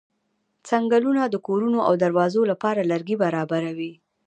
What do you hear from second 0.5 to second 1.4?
څنګلونه د